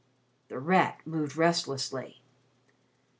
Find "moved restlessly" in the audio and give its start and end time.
1.05-2.23